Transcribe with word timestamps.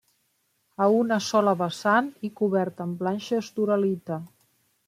A 0.85 0.87
una 1.01 1.19
sola 1.25 1.53
vessant 1.59 2.09
i 2.29 2.33
cobert 2.41 2.83
en 2.89 2.99
planxes 3.03 3.55
d'uralita. 3.59 4.23